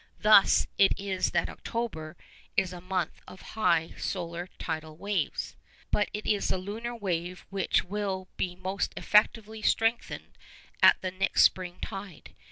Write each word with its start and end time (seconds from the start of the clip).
Thus 0.19 0.65
it 0.79 0.99
is 0.99 1.29
that 1.29 1.47
October 1.47 2.17
is 2.57 2.73
a 2.73 2.81
month 2.81 3.21
of 3.27 3.41
high 3.53 3.93
solar 3.99 4.49
tidal 4.57 4.97
waves. 4.97 5.55
But 5.91 6.09
it 6.11 6.25
is 6.25 6.47
the 6.47 6.57
lunar 6.57 6.95
wave 6.95 7.45
which 7.51 7.83
will 7.83 8.27
be 8.35 8.55
most 8.55 8.95
effectively 8.97 9.61
strengthened 9.61 10.39
at 10.81 10.99
the 11.03 11.11
next 11.11 11.43
spring 11.43 11.77
tide. 11.83 12.33